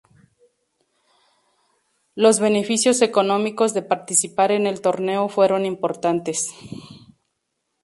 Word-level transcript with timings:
Los 2.15 2.39
beneficios 2.39 3.03
económicos 3.03 3.75
de 3.75 3.83
participar 3.83 4.51
en 4.51 4.65
el 4.65 4.81
torneo 4.81 5.29
fueron 5.29 5.63
importantes. 5.63 6.49